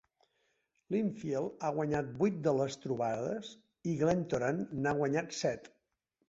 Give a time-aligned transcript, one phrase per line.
[0.93, 3.53] Linfield ha guanyat vuit de les trobades
[3.93, 5.71] i Glentoran n'ha guanyat set.